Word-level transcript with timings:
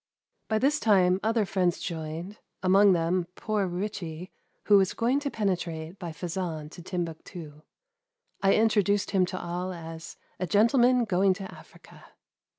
By 0.47 0.57
this 0.57 0.79
time 0.79 1.19
other 1.21 1.45
friends 1.45 1.77
joined— 1.79 2.39
among 2.63 2.93
them, 2.93 3.27
poor 3.35 3.67
Ritchie, 3.67 4.31
who 4.63 4.79
was 4.79 4.95
going 4.95 5.19
to 5.19 5.29
penetrate 5.29 5.99
by 5.99 6.09
Fezauin 6.11 6.71
to 6.71 6.81
Timbue 6.81 7.23
too. 7.23 7.61
I 8.41 8.55
introduced 8.55 9.11
him 9.11 9.27
to 9.27 9.39
all 9.39 9.71
as 9.71 10.17
*' 10.27 10.39
a 10.39 10.47
gentleman 10.47 11.05
going 11.05 11.35
to 11.35 11.43
Af 11.55 11.75
riea." 11.79 12.01